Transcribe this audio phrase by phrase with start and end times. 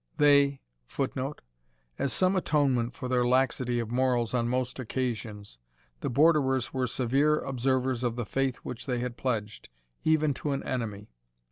[0.17, 1.41] "They [Footnote:
[1.99, 5.59] As some atonement for their laxity of morals on most occasions,
[5.99, 9.69] the Borderers were severe observers of the faith which they had pledged,
[10.03, 11.11] even to an enemy.